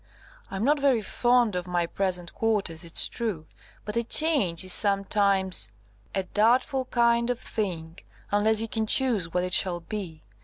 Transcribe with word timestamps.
I'm 0.49 0.63
not 0.63 0.79
very 0.79 1.03
fond 1.03 1.55
of 1.55 1.67
my 1.67 1.85
present 1.85 2.33
quarters, 2.33 2.83
it's 2.83 3.07
true, 3.07 3.45
but 3.85 3.95
a 3.95 4.03
change 4.03 4.63
is 4.63 4.73
sometimes 4.73 5.69
a 6.15 6.23
doubtful 6.23 6.85
kind 6.85 7.29
of 7.29 7.37
thing, 7.39 7.99
unless 8.31 8.61
you 8.61 8.67
can 8.67 8.87
choose 8.87 9.31
what 9.31 9.43
it 9.43 9.53
shall 9.53 9.79
be. 9.81 10.23